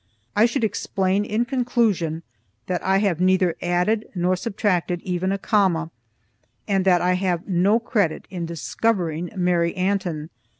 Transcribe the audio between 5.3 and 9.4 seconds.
a comma, and that I have no credit in "discovering"